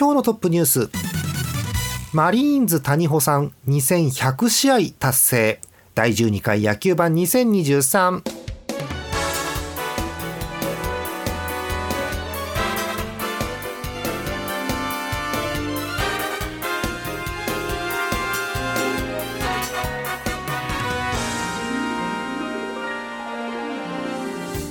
[0.00, 0.90] 今日のトップニュース。
[2.14, 5.60] マリーンズ谷保さん2100試合達成。
[5.94, 8.22] 第12回野球盤2023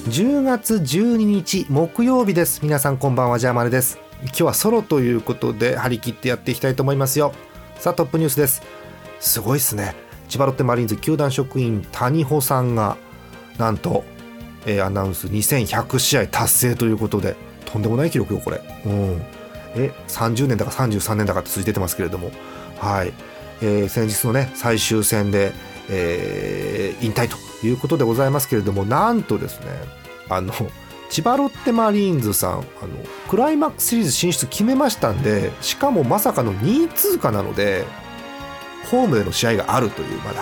[0.08, 2.62] 10月12日木曜日です。
[2.64, 4.09] 皆さんこんばんはジャーマネです。
[4.24, 7.34] 今日はソロということで張り切ってやっていきたいと思いますよ。
[7.78, 8.62] さあトップニュースです。
[9.20, 9.96] すごいですね。
[10.28, 12.98] 千葉ロッテマリーンズ球団職員谷保さんが
[13.58, 14.04] なんと、
[14.66, 18.62] えー、アナウンス2100試合達成ということでとんでもない記録よこれ。
[18.86, 19.22] うん。
[19.76, 22.32] え30年だか33年だかって数字出てますけれども。
[22.80, 23.14] はい、
[23.62, 25.54] えー、先日のね最終戦で、
[25.90, 29.68] えー、引退ということでございますけれどもなんとですね
[30.30, 30.54] あの
[31.10, 32.64] 千葉ロッテマリーンズさんあの
[33.28, 37.86] クライマックスシリーズ進出決めましたんでしかもまさかの2位通過なので
[38.92, 40.42] ホームでの試合があるというまだ、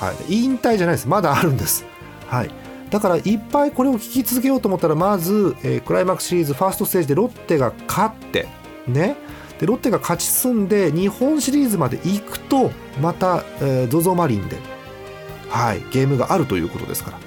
[0.00, 1.08] はい、引退じゃないです。
[1.08, 1.84] まだあるんです、
[2.26, 2.50] はい、
[2.90, 8.46] だからいっぱいこれを聞き続けようと思ったらまず、えー、クライマックスシリーズファーストステージでロッテが勝って
[8.86, 9.16] ね。
[9.58, 12.70] でロッテが勝ち進んで日本シリーズまで行くと
[13.02, 14.56] また、えー、ZOZO マリンで、
[15.48, 17.18] はい、ゲームがあるということですから。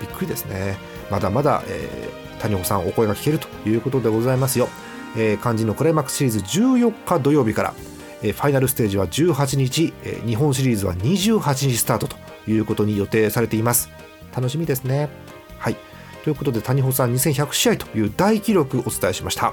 [0.00, 0.76] びっくりですね。
[1.12, 4.70] まだまだ、えー、谷保さんお声が聞けるということでございますよ、
[5.14, 7.74] えー、肝心のクライマックスシリーズ14日土曜日から、
[8.22, 12.16] えー、ファイナルステージは18日、えー、日本シリーズは28日スタートと
[12.48, 13.90] いうことに予定されています。
[14.34, 15.10] 楽しみですね。
[15.58, 15.76] はい。
[16.24, 19.52] ということで谷保さん2100試合という大記録お伝えしました。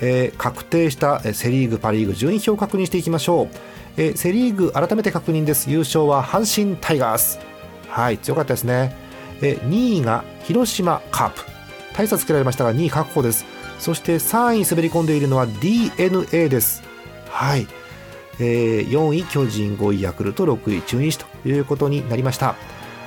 [0.00, 3.48] えー、確定したセ・リーグ、パ・リーグ順位表を確認していきましょう、
[3.96, 5.70] えー、セ・リーグ改めて確認です。
[5.70, 7.38] 優勝は阪神タイガース。
[7.88, 8.18] はい。
[8.18, 9.01] 強かったですね。
[9.42, 11.42] え2位が広島カープ。
[11.94, 13.44] 大差つけられましたが2位確保です。
[13.78, 16.82] そして3位滑り込んでいるのは d n a です。
[17.28, 17.66] はい、
[18.38, 22.54] えー、4位巨人5位ヤクルト6位中日ということになりました、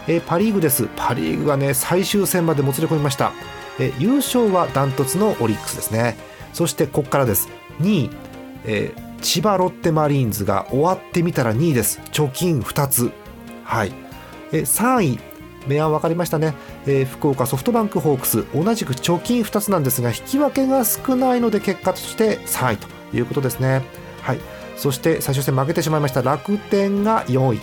[0.08, 0.88] えー、パ・リーグです。
[0.96, 3.32] パ・リーグがね最終戦までもつれ込みました、
[3.80, 6.18] えー、優勝はダントツのオリックスですね。
[6.54, 7.50] そしてここからです。
[7.80, 8.10] 2位、
[8.66, 12.02] えー、千葉ロッテマリーンズが終わってみたら2位です。
[12.12, 13.12] 貯金2つ。
[13.64, 13.94] はい、
[14.52, 15.35] えー、3位
[15.68, 16.54] 明暗分かりましたね、
[16.86, 18.46] えー、福岡ソフトバンクホークス。
[18.54, 23.84] 同じく貯金2つなんですが引き分けが少ないので結果として3位ということですね。
[24.22, 24.40] はい。
[24.76, 26.22] そして最終戦負けてしまいました。
[26.22, 27.62] 楽天が4位、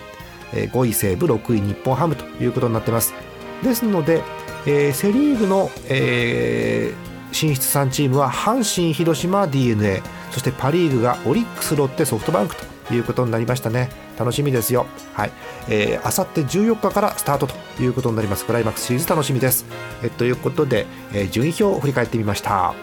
[0.53, 3.15] えー、5位西武6位日本ハムということになってます。
[3.63, 4.23] ですので、
[4.67, 12.57] えー、セ・リーグの、えー、進出3チームは阪神、広島、d n a そしてパ・リーグがオリックス、ロッテ、ソフトバンク
[12.89, 13.91] ということになりましたね。
[14.19, 14.87] 楽しみですよ。
[15.15, 15.33] はい。
[15.69, 18.45] えー、あさって14日からスタートということになります。
[18.45, 19.65] クライマックスシリーズ楽しみです。
[20.03, 22.75] えということで、えー、順位表を振り返ってみました。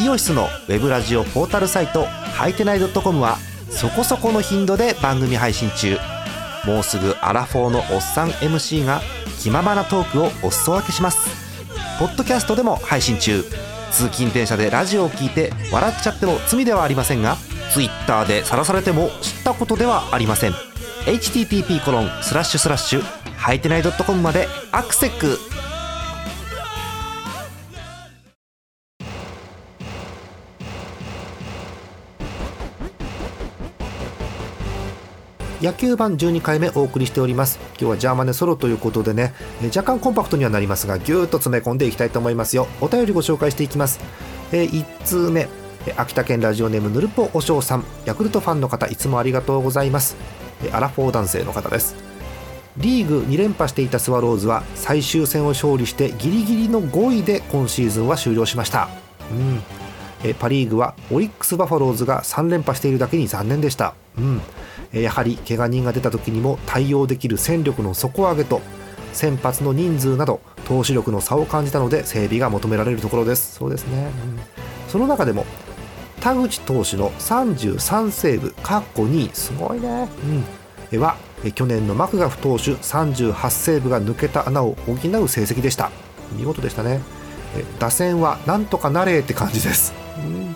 [0.00, 3.36] イオシスのウェブラジオポータルサイトハイテナイドットコムは
[3.68, 5.98] そこそこの頻度で番組配信中
[6.66, 9.02] もうすぐアラフォーのおっさん MC が
[9.40, 11.28] 気ままなトークをお裾分けします
[11.98, 13.44] ポッドキャストでも配信中
[13.90, 17.36] 通勤電車でラジオを聞いて笑っちゃっても罪ではありませんが
[17.72, 20.52] Twitter で晒されても知ったことではありません。
[21.06, 23.02] http コロンスラッシュスラッシュ
[23.36, 25.38] はいてないドットコムまでアクセック
[35.60, 37.58] 野球版12回目お送りしております。
[37.78, 39.34] 今日はジャーマネソロということでね
[39.64, 42.66] 若干コンパクトにはなりますがぎゅーっと詰め込んでいきたいと思いますよ。
[42.80, 44.00] お便りご紹介していきます、
[44.52, 45.48] えー、1通目。
[45.96, 47.84] 秋田県ラジオネームぬるぽおしょうさん。
[48.06, 50.16] ヤクルトファンの方いつもありがとうございます。
[50.72, 51.94] アラフォー男性の方です。
[52.78, 58.88] リーグ2連覇していたスワローズは最終戦を勝利してギリギリの5位で今シーズンは終了しました、
[60.24, 64.40] うん、パ・リーグはオリックス・バファローズが3連覇しているだけに残念でした、うん、
[64.92, 68.60] やはり怪我人が出た時にも対応できる戦力の底上げと
[69.12, 73.56] 先発の人数など投手力の差を感じたので整備が求められるところです。
[73.56, 74.10] そうですね、うん、
[74.88, 75.46] その中でも
[76.20, 80.08] 田口投手の33セーブかっこ2すごいね、
[80.92, 81.16] うん、は
[81.54, 85.90] 去年のマクガフ投手38セーブが抜けた穴を補う成績でした。
[86.32, 87.00] 見事でしたね。
[87.78, 90.54] 打線はなんとかなれって感じです、うん。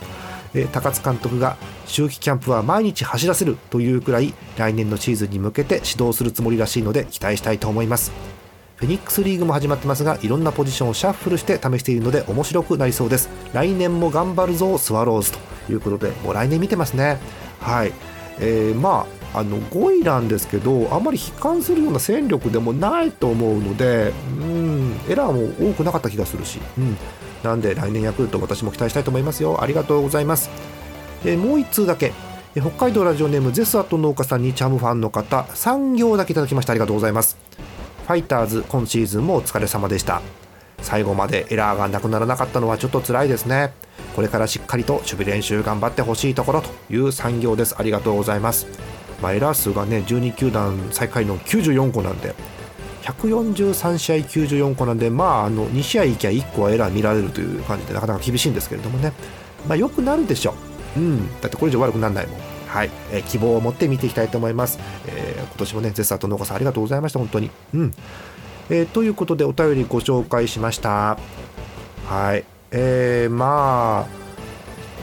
[0.73, 8.12] 高津監督が秋季キャンプは毎日走らせるというくらい来年のシーズンに向けて指導するつもりらしいので期待したいと思います。
[8.77, 13.29] フェニックスリーグも始まってますがいろんなポジションをシャッフルして試しているので面白くなりそうです。
[13.53, 15.39] 来年も頑張るぞスワローズと
[15.73, 17.19] いうことでもう来年見てますね。
[17.61, 17.93] はい、
[18.41, 26.97] えー、まああの5位なんですけどあんまり悲観するような戦力でもないと思うのでうんエラーも多くなかった気がするし、うん、
[27.44, 29.62] なんで来年ヤクルト私も期待したいと思いますよ。
[29.62, 30.50] ありがとうございます、
[31.25, 32.12] えもう1通だけ。
[32.55, 35.43] 北海道ラジオネームゼスアット農家さんにチャムファンの方。
[35.55, 37.37] 3行だけいただきましたありがとうございます。
[38.06, 40.23] ファイターズ今シーズンもお疲れ様でした。
[40.81, 43.73] 最後までエラーがなくならなかったのはちょっと辛いですね。
[44.14, 47.75] これからしっかりと守備練習頑張ってほしいところという産業です。
[47.79, 48.67] ありがとうございます。
[49.20, 52.35] まあ、エラー数がね12球団最下位の94個なんで。
[53.05, 59.12] 143試合94個なんでまああの2試合いきゃ1個はエラー見られるという感じでなかなか厳しいんですけれどもね。
[59.69, 60.55] まあ良くなるでしょ
[60.97, 61.01] う。
[61.01, 61.41] うん。
[61.41, 62.41] だってこれ以上悪くならないもん。
[62.69, 67.51] はい、えー、希望を持って見ていきたいと思います、えー、今年もねゼスアート農家さんありがとうございました本当に。
[67.75, 67.95] うん。
[68.71, 71.19] えー、ということでお便りご紹介しました。
[72.06, 72.45] はい。
[72.71, 74.25] えー、まあ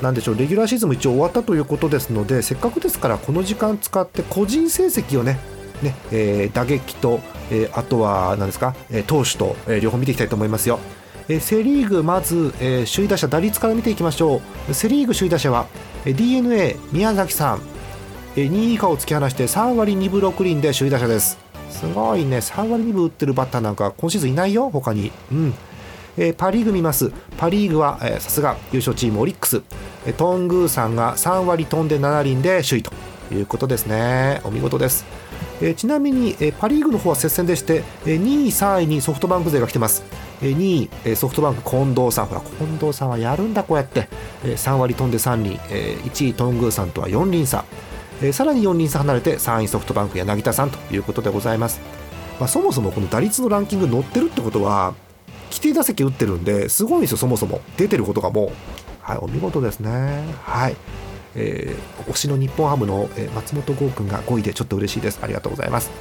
[0.03, 0.37] なんでしょう。
[0.37, 5.39] レギュラーシーズンも一応終わったということですのでせっかくですからこの時間使って個人成績をね
[5.81, 7.19] ね、えー、打撃と、
[7.49, 10.79] えー、あとは何ですか、えー、投手と、えー、両方見ていきたいと思いますよ。
[11.27, 14.73] えー、セ・リーグまず、えー、首位打者打率から見ていきましょう。
[14.73, 15.67] セ・リーグ首位打者は、
[16.05, 17.61] えー、d n a 宮崎さん、
[18.35, 21.37] えー、2位以下を突き放して3割2分6厘で首位打者です。
[21.69, 22.37] すごいね。
[22.37, 25.11] 3割2分打ってるバッターなんか今シーズンいないよ他に。
[25.31, 25.53] うん。
[26.17, 27.11] え、パ・リーグ見ます。
[27.37, 29.61] パ・リーグはさすが優勝チームオリックス、
[30.05, 32.91] えー、トングーさんが3割飛んで7厘で首位と
[33.33, 34.41] いうことですね。
[34.43, 35.05] お見事です。
[35.61, 40.03] えちなみに、えパ・リーグの方は接戦でして、え2位、3位にソフトバンク勢が来てます。
[40.41, 44.09] え2位、えソフトバンク近藤さん、ほら、近藤さんはやるんだ、こうやって、
[44.43, 47.63] え3割飛んで3厘、え1位、頓宮さんとは4厘差、
[48.21, 51.79] えさらに4厘差離れて3位、ソフトバンク、柳田さんということでございます。
[52.39, 54.95] まあ、そもそもこの打率のランキング乗ってるってことは、
[55.51, 57.61] 規定打席打ってるんですごいんですよ、そもそも。
[57.77, 58.49] 出てることがもう。
[59.01, 60.23] はい、お見事ですね。
[60.43, 60.75] はい。
[61.35, 65.19] えー、推しの日本ハムの、松本剛君が5位でちょっと嬉しいです。
[65.21, 65.91] ありがとうございます、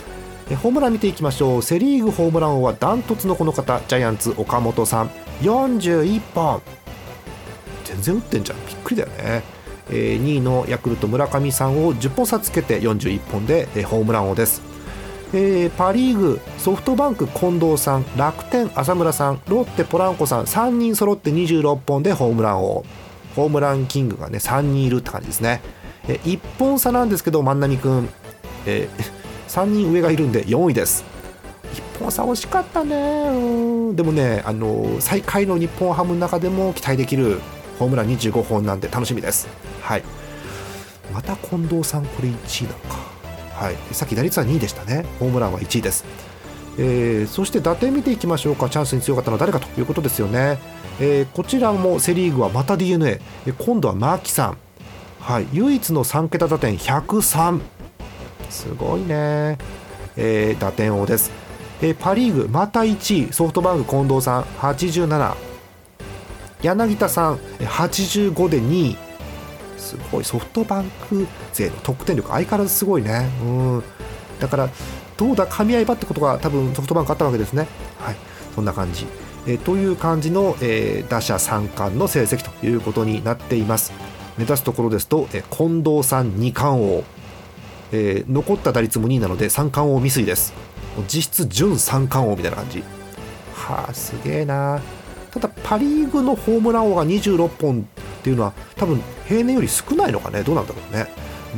[0.51, 1.63] えホームラン見ていきましょう。
[1.63, 5.11] セ・リーグホームラン王はダントツのこの方ジャイアンツ岡本さん。
[5.43, 6.63] 41本。
[7.85, 8.59] 全然打ってんじゃん。
[8.67, 9.43] びっくりだよね、
[9.91, 14.63] えー、2位のヤクルト村上さんを10本差つけて41本で、えー、ホームラン王です。
[15.33, 22.85] えー、パ・リーグソフトバンク近藤さん楽天浅村さんロッテポランコさん3人揃って26本でホームラン王。
[23.41, 25.63] ホームランキングがね3人いるって感じですね。
[26.07, 28.07] え1本差なんですけど万波君、
[28.67, 29.11] えー、
[29.49, 31.05] 3人上がいるんで4位です。
[31.97, 33.95] 1本差惜しかったね。
[33.95, 37.41] でもねあの最下位の日本ハムの中でも期待できる
[37.79, 39.49] ホームラン25本なんで楽しみです。
[39.81, 40.03] はい。
[41.15, 42.99] また近藤さんこれ1位なのか。
[43.55, 43.77] はい。
[43.93, 45.07] さっき打率は2位でしたね。
[45.19, 46.05] ホームランは1位です。
[46.79, 48.69] えー、そして打点見ていきましょうか。
[48.69, 50.59] チャンスに強かったのは誰かということですよね。
[51.01, 53.21] えー、こちらもセ・リーグはまた d n a
[53.59, 54.59] 今度は牧さん、
[55.19, 57.61] はい、唯一の3桁打点103
[58.51, 59.57] すごいね、
[60.17, 61.31] えー、打点王です、
[61.81, 63.33] えー、パ・リーグまた1位。
[63.33, 65.35] ソフトバンク近藤さん87
[66.63, 68.97] 柳田さん85で2位。
[69.79, 70.25] すごい。
[70.25, 73.31] ソフトバンク勢の得点力相変わらずすごいね。
[73.43, 73.83] うん。
[74.39, 74.69] だから
[75.21, 77.69] どうだ噛み合いばってことが多分ソフトバンクあったわけですね。
[77.99, 78.17] はい。
[78.55, 79.07] そんな感じ。
[79.47, 83.93] えという感じの、え打者三冠の成績ということになっています。
[84.39, 87.05] 目指すところですと、え近藤さん2冠王、
[87.93, 90.55] えー、残った打率も2位なので三冠王未遂です。
[91.07, 92.83] 実質準三冠王みたいな感じ。
[93.55, 94.81] はあすげえな。
[95.33, 100.43] ただパ・リーグのホームラン王が26本っていうのは多分平年より少ないのかね。
[100.43, 101.09] どうなんだろうね。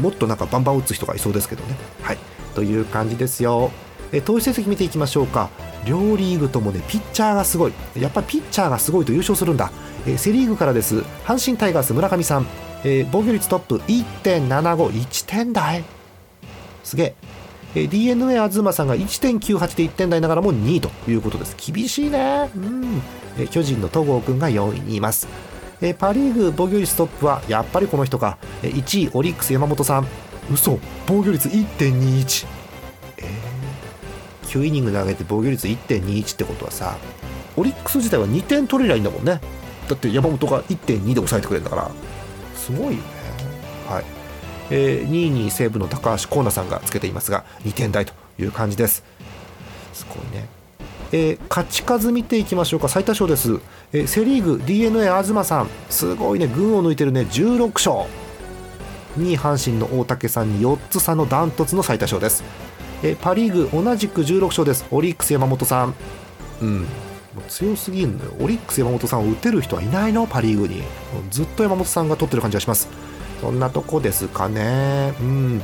[0.00, 1.76] もっとなんかバンバン打つ人がいそうですけどね。
[2.02, 2.18] はい。
[2.52, 3.70] という感じですよ。
[4.12, 5.48] え投手成績見ていきましょうか。
[5.86, 7.72] 両リーグともねピッチャーがすごい。
[7.98, 9.72] やっぱりピッチャーがすごいと優勝するんだ、
[10.06, 10.98] えセ・リーグからです。
[11.24, 12.46] 阪神タイガース村上さん、
[12.84, 13.78] えー、防御率トップ。
[13.78, 15.84] 1.751点台。
[16.84, 17.14] すげえ。
[17.74, 21.56] え d n a 東さんが1.98で1点台ながらも2位ということです。
[21.56, 22.50] 厳しいね。
[22.54, 23.02] うん。
[23.38, 25.26] え巨人の戸郷君が4位にいます。
[25.80, 28.36] えパ・リーグ防御率トップはやっぱりこの人か。
[28.62, 30.06] え1位オリックス山本さん。
[30.50, 30.78] 嘘。
[31.06, 32.46] 防御率1.21
[34.46, 36.98] 9イニング投げて防御率1.21ってことはさ
[37.56, 39.40] オリックス自体は2点取れりゃいいんだもんね。
[39.88, 41.90] だって山本が1.2で抑えてくれるんだから。
[42.54, 42.98] すごいよね。
[43.88, 44.04] はい。
[44.70, 49.04] えー、2位に西武の高橋光成さんがつけていますが2点台という感じです。
[49.92, 50.48] すごいね。
[51.12, 52.88] えー、勝ち数見ていきましょうか。
[52.88, 53.60] 最多勝です、
[53.92, 55.68] えー、セ・リーグ d n a 東さん。
[55.90, 56.46] すごいね。
[56.46, 57.22] 群を抜いてるね。
[57.22, 58.21] 16勝
[59.18, 62.42] 2位阪神の大竹さんに4つ差のダントツの最多勝です。
[63.02, 64.86] えパ・リーグ同じく16勝です。
[64.90, 65.94] オリックス山本さん。
[66.60, 66.86] うん。
[67.48, 68.32] 強すぎんのよ。
[68.40, 70.26] オリックス山本さんを打てる人はいないの？
[70.26, 70.82] パ・リーグに。
[71.30, 72.88] ずっと山本さんが取ってる感じがします。
[73.40, 75.14] そんなとこですかね。
[75.20, 75.62] うん。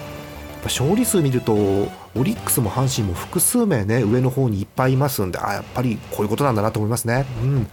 [0.64, 7.24] 勝利数見るとオリックスも阪神も複数名ね上の方にいっぱいいますんであやっぱりこういうことなんだなと思いますね。
[7.42, 7.66] うん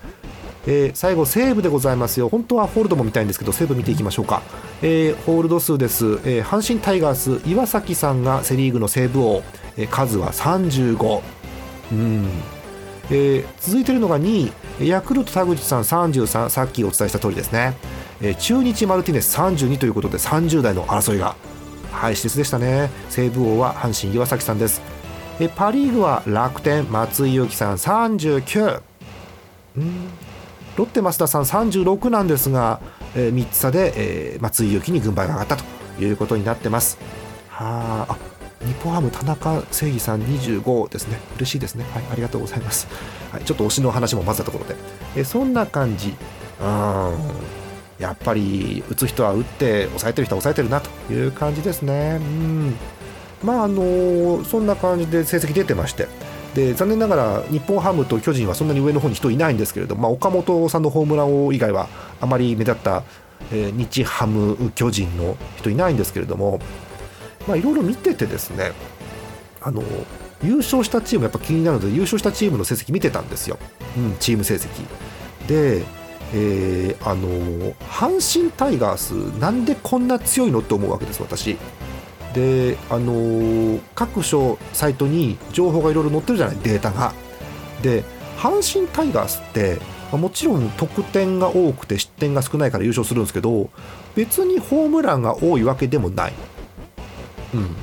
[0.68, 4.42] えー、最後、西武でございますよ、本当はホールドも見たいんですけど、西武見ていきましょうか、
[4.82, 9.44] えー、ホールド数です、えー、阪神タイガース、岩崎さんがセ・リーグの西武王、
[9.78, 11.22] えー、数は35、
[11.92, 12.30] うん。
[13.12, 17.76] えー、続いているのが2位、ヤクルト田口さん33、さっきお伝えした通りですね、
[18.22, 21.36] えー、中日マルティネス32ということで、30代の争いが、
[21.92, 24.82] はい、施設でしたね、西武王は阪神、岩崎さんです。
[25.56, 28.82] パ・リーグは楽天、松井裕樹さん39。
[29.78, 30.25] うん。
[30.78, 32.82] ロッテ増田さん36なんですが、
[33.16, 33.94] えー、3つ差で、
[34.34, 35.64] えー、松井裕樹に軍配が上がったと
[36.04, 36.98] いうことになってます。
[37.50, 38.18] はあ
[38.66, 41.20] 日本ハム田中誠義さん25ですね。
[41.38, 41.86] 嬉しいですね。
[41.94, 42.88] はいありがとうございます、
[43.32, 44.76] はい、ちょっと推しの話も混ぜたところで、
[45.16, 46.16] えー、そんな感じ。
[46.62, 47.16] うん
[48.00, 52.20] やっぱり打つ人は打って抑えてる人は抑えてるなという感じですね。
[52.20, 52.76] うん。
[53.42, 56.08] まああのー、そんな感じで成績出てまして。
[56.56, 61.90] で残念ながら日本ハムと巨人はそんなに上の方に人いないんですけれど、まあ、岡本さんのホームラン王以外は
[62.22, 63.04] あまり目立った、
[63.52, 66.62] えー、日ハム巨人の人いないんですけれども
[67.48, 68.72] いろいろ見ててですね
[69.62, 69.84] あの
[70.44, 73.58] 優勝したチームやっぱ気になるので優勝したチームの成績見てたんですよ、
[73.98, 74.70] うん、チーム成績。
[75.48, 75.84] で、
[76.34, 77.28] えー、あの
[77.90, 81.58] 阪神タイガースなんでこんな強いのって思うわけです私。
[82.36, 86.58] であのー、各所サイトに情報がいろいろ載ってるじゃない？
[86.58, 87.14] データが。
[87.82, 88.04] で
[88.38, 89.80] 阪神タイガースって
[90.12, 93.70] もちろん得点が多くて失点が少ないから優勝するんですけど
[94.16, 96.34] 別にホームランが多いわけでもない、
[97.54, 97.76] うん、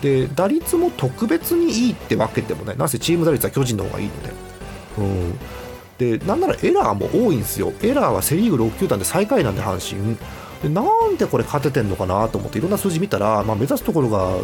[0.00, 2.76] で打率も特別にいいってわけでもない。
[2.76, 4.32] なぜチーム打率は巨人の方がいいので、
[4.98, 7.72] うん、でなんならエラーも多いんですよ。
[7.82, 10.16] エラーはセ・リーグ6球団で最下位なんで阪神。
[10.62, 14.36] でなんでこれ勝ててんのかなと思っていろんな数字見たら、まあ、目指すところが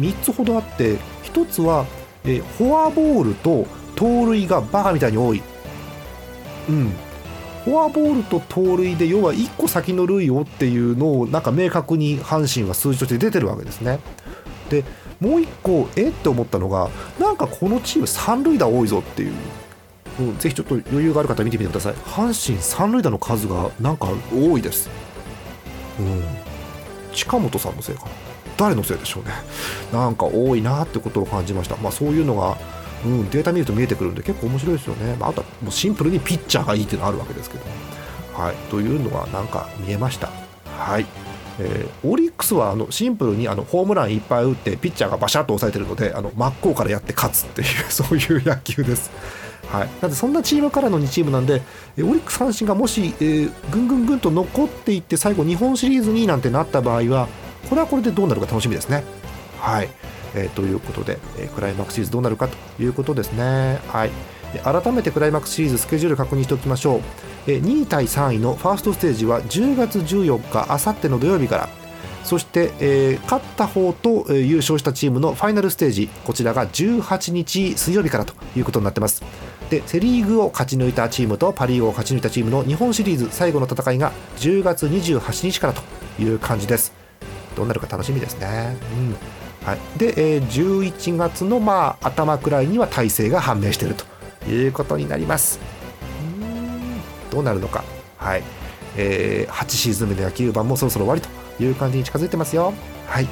[0.00, 1.86] 3つほどあって1つは
[2.24, 5.42] えフォアボールと盗塁がバカみたいに多い、
[6.68, 6.92] うん、
[7.64, 14.00] フォアボールと盗塁で要は1個先の塁をっていうのをなんか明確に阪神は数字として出てるわけですね。
[14.70, 14.84] で
[15.20, 16.90] もう1個えって思ったのが
[17.20, 19.32] なんかこのチーム三塁打多いぞっていう、
[20.18, 21.94] うん、ぜひちょっと余裕がある方見てみてください。
[21.94, 24.90] 阪神三塁打の数がなんか多いです。
[25.98, 26.22] うん。
[27.12, 28.10] 近本さんのせいかな。
[28.56, 29.30] 誰のせいでしょうね。
[29.92, 31.76] なんか多いなってことを感じました。
[31.76, 32.56] まあそういうのが
[33.04, 37.64] うん、データ見ると見えてくるんで結構面白いですよね、まあ、あとはもうシンプルにピッチャーがいいっていうのがあるわけですけど、
[38.34, 40.30] はい、というのがなんか見えました。
[40.66, 41.06] はい。
[41.58, 49.10] えー、オリックスはあのシンプルにあのホームランいっぱい打ってピッチャーがバシャッと抑えてるのであの真っ向からやって勝つっていう そういう野球です。
[49.68, 51.62] はい、なんでそんなチームからの2チームなんで、
[51.98, 57.28] オリックス、阪神がもし、えー、ぐんぐんぐんと残っていって最後、日本シリーズになんてなった場合は
[57.68, 59.04] これはこれでどうなるか楽しみですね。
[59.58, 59.88] はい。
[60.34, 63.78] えー、ということで、えー、クライマックスシリーズどうなるかということですね。
[63.88, 64.10] はい。
[64.64, 67.00] 改めてクライマックスシリーズスケジュール確認しておきましょう、
[67.46, 71.68] え、2位対3位のファーストステージは10月14日あさっての土曜日から。
[72.24, 79.22] そして、えー、勝った方と、えー、優勝したチームのファイナルステージこちらが18日水曜日からということになってます。
[79.72, 85.82] でセ・リーグを勝ち抜いたチームとパ・リーグを勝ち抜いたチームの日本シリーズ最後の戦いが10月28日からと
[86.22, 86.92] いう感じです。
[87.56, 88.76] どうなるか楽しみですね、
[89.62, 89.66] うん。
[89.66, 95.58] はい、で、えー、11月の、まあ、頭くらいには体制が判明しているということになります。
[97.30, 97.82] どうなるのか。
[98.18, 98.42] はい、
[98.98, 101.22] えー、8シーズン目の野球盤もそろそろ終わり
[101.56, 102.74] という感じに近づいてますよ。
[103.06, 103.28] はい、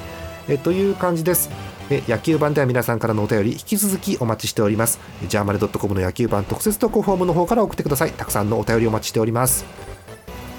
[0.47, 1.51] えという感じです。
[1.93, 4.99] え野球版では皆さんからのお便り引き続きお待ちしております。
[5.27, 8.11] ジャーマルドットコムの野球版特設投稿フォームの方から送ってください。
[8.11, 9.65] たくさんのお便りお待ちしております。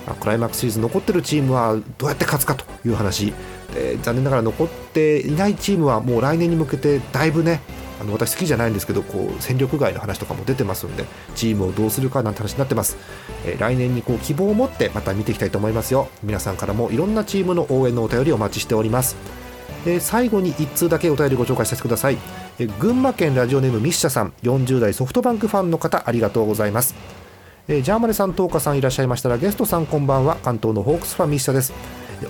[0.06, 3.32] ま、クライマックスシリーズ残ってるチームはどうやって勝つかという話、
[3.74, 7.60] え残念ながら残っていないチームはもう来年に向けてだいぶね
[8.02, 11.04] あの私好きじゃないんですけどこう戦力外の話とかも出てますんで
[11.36, 12.96] チームをどうするかなんて話になってます、
[13.46, 19.16] えー、来年にこう希望を持ってまた見ていきたいと思いますよ皆さんからもいろんなチームの応援のお便りお待ちしております
[19.84, 22.18] で最後に1通だけお便りご紹介させてください。
[22.58, 26.94] え群馬県ラジオネームミッシャさん40代ソフトバンクファンの方ありがとうございます。
[27.68, 31.72] えジャーマネさん、トーカさんいらっしゃいましたらゲストさんこんばんは関東のホークスファンミッシャです。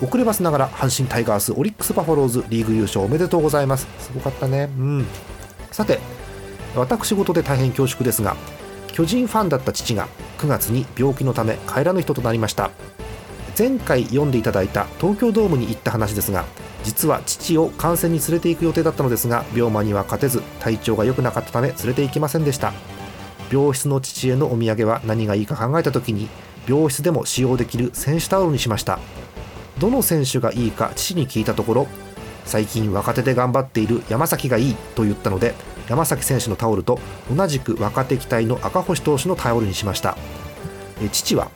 [0.01, 3.87] 遅ればせながら阪神タイガースオリックスバファローズリーグ優勝おめでとうございます。
[3.99, 4.71] すごかったね。
[4.79, 5.07] うん。
[5.71, 5.99] さて
[6.75, 8.37] 私事で大変恐縮ですが
[8.93, 12.71] 巨人ファンだった父が9月に病気のため帰らぬ人となりました。
[13.59, 16.47] 前回読んでいただいた東京ドームに行った話ですが
[16.85, 22.73] 実は父を観戦に連れて行く予定だったのですが病魔には勝てず体調が良くなかったため連れて行きませんでした。
[23.51, 26.29] 病室の父へのお土産は何がいいか考えた時に
[26.67, 28.99] 病室でも使用できる選手タオルにしました。
[29.79, 31.87] どの選手がいいか父に聞いたところ
[32.45, 35.55] 最近若手で頑張っている山崎がいいと言ったので
[35.89, 36.99] 山崎選手のタオルと
[37.35, 40.17] 同じく若手期待の赤星投手のタオルにしました。
[41.11, 41.51] 父は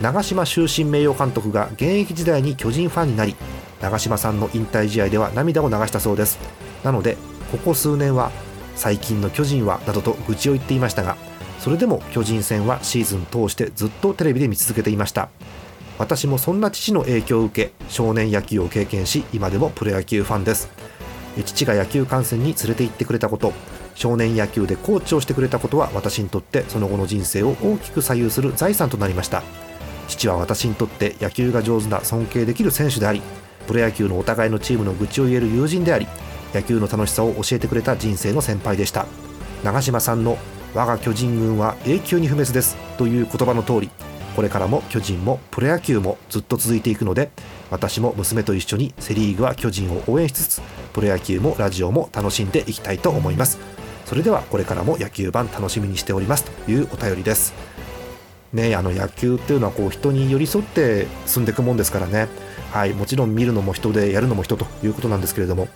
[0.00, 3.34] 長嶋終身名誉監督が現役時代に巨人ファンになり
[3.80, 6.38] 長嶋さんの引退試合では涙を流したそうです。
[6.84, 7.16] なので
[7.50, 8.30] ここ数年は
[8.74, 11.16] 最近の巨人はなどと愚痴を言っていましたが
[11.58, 15.28] それでも巨人戦はシーズン通してずっとテレビで見続けていました。
[15.98, 20.68] 私もそんな父の影響を受け少年野球を経験し今でもプロ野球ファンです。
[21.44, 23.52] 父が野球観戦に連れて行ってくれたこと
[23.94, 29.42] 少年野球でコーチをしてくれたことは私にとってその後の人生を大きく左右する財産となりました。
[30.08, 33.22] 父は私にとって野球が上手な尊敬できる選手であり
[33.66, 36.06] プロ野球のお互いのチームの愚痴を言える友人であり
[36.54, 39.06] 野球の楽しさを教えてくれた人生の先輩でした。
[39.64, 40.38] 長嶋さんの
[40.74, 43.90] 「我が巨人軍は永久に不滅です」という言葉の通り
[44.36, 47.30] これからも巨人もプロ野球もずっと続いていくので
[47.70, 53.58] 私も娘と一緒にセ・リーグは巨人を応援しつつプロ野球もラジオも楽しんでいきたいと思います。
[54.04, 57.75] それではこれからも野球版楽しみにしておりますというお便りです。
[58.56, 62.26] ね、あの野球っていうのはこう人に寄り添って進んでいくもんですからね、
[62.72, 65.68] はい、もちろん見るのも人でやるのも人ということなんですけれども、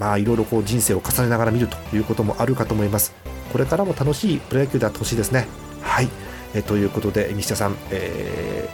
[0.00, 3.12] まあ、いろいろこう人生を重ねながら見るということもあるかと思います。
[3.52, 5.46] これからも楽しいプロ野球であってほしいですね。
[5.82, 6.08] はい
[6.54, 8.68] えということで、西田さん、え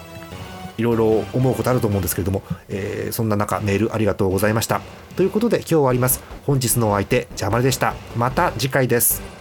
[0.77, 4.81] ー、いろいろ思うことあると思うんですけれども、えー、そんな中、メールありがとうございました。
[5.17, 6.23] ということで、今日終わります。
[6.47, 7.95] 本日のお相手、ジャマルでした。
[8.17, 9.40] また次回です。